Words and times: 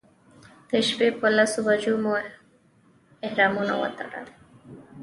د 0.69 0.71
شپې 0.87 1.07
په 1.19 1.27
لسو 1.35 1.59
بجو 1.67 1.93
مو 2.03 2.13
احرامونه 3.27 3.73
وتړل. 3.81 4.27